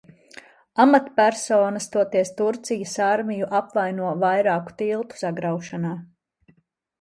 [0.85, 5.93] Amatpersonas toties Turcijas armiju apvaino vairāku tiltu sagraušanā.